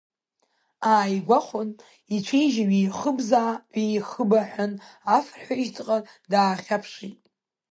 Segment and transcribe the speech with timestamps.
[0.91, 1.69] Ааигәахәын,
[2.15, 4.73] ицәа-ижьы ҩеихыбзаа-ҩеихыбаҳәан,
[5.15, 5.97] афырҳәа ишьҭахьҟа
[6.31, 7.19] даахьаԥшит.